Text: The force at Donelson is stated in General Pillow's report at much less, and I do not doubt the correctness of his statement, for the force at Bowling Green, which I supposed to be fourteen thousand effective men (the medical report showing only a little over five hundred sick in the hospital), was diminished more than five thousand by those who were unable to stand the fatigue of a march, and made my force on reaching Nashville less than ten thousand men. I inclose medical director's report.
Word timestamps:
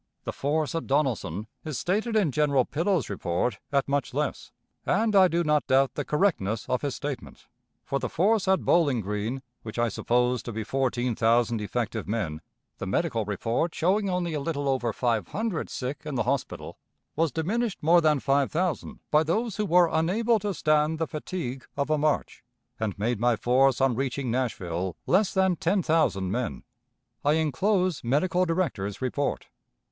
The 0.23 0.33
force 0.33 0.73
at 0.73 0.87
Donelson 0.87 1.45
is 1.63 1.77
stated 1.77 2.15
in 2.15 2.31
General 2.31 2.65
Pillow's 2.65 3.07
report 3.07 3.59
at 3.71 3.87
much 3.87 4.15
less, 4.15 4.51
and 4.83 5.15
I 5.15 5.27
do 5.27 5.43
not 5.43 5.67
doubt 5.67 5.93
the 5.93 6.03
correctness 6.03 6.67
of 6.67 6.81
his 6.81 6.95
statement, 6.95 7.45
for 7.85 7.99
the 7.99 8.09
force 8.09 8.47
at 8.47 8.65
Bowling 8.65 9.01
Green, 9.01 9.43
which 9.61 9.77
I 9.77 9.89
supposed 9.89 10.43
to 10.45 10.51
be 10.51 10.63
fourteen 10.63 11.13
thousand 11.15 11.61
effective 11.61 12.07
men 12.07 12.41
(the 12.79 12.87
medical 12.87 13.25
report 13.25 13.75
showing 13.75 14.09
only 14.09 14.33
a 14.33 14.39
little 14.39 14.67
over 14.67 14.91
five 14.91 15.27
hundred 15.27 15.69
sick 15.69 16.01
in 16.03 16.15
the 16.15 16.23
hospital), 16.23 16.79
was 17.15 17.31
diminished 17.31 17.77
more 17.83 18.01
than 18.01 18.19
five 18.19 18.51
thousand 18.51 19.01
by 19.11 19.21
those 19.21 19.57
who 19.57 19.67
were 19.67 19.87
unable 19.87 20.39
to 20.39 20.55
stand 20.55 20.97
the 20.97 21.05
fatigue 21.05 21.63
of 21.77 21.91
a 21.91 21.97
march, 21.99 22.43
and 22.79 22.97
made 22.97 23.19
my 23.19 23.35
force 23.35 23.79
on 23.79 23.93
reaching 23.93 24.31
Nashville 24.31 24.95
less 25.05 25.31
than 25.31 25.57
ten 25.57 25.83
thousand 25.83 26.31
men. 26.31 26.63
I 27.23 27.33
inclose 27.33 28.03
medical 28.03 28.45
director's 28.47 28.99
report. 28.99 29.49